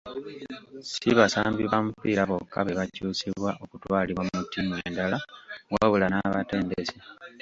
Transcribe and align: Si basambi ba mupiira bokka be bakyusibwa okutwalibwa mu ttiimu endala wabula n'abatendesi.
Si 0.91 1.09
basambi 1.17 1.63
ba 1.71 1.79
mupiira 1.85 2.23
bokka 2.29 2.59
be 2.65 2.77
bakyusibwa 2.79 3.49
okutwalibwa 3.63 4.23
mu 4.27 4.41
ttiimu 4.45 4.75
endala 4.87 5.17
wabula 5.73 6.05
n'abatendesi. 6.09 6.97